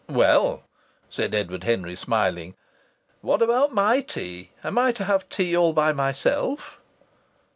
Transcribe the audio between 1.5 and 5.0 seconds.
Henry, smiling, "what about my tea? Am I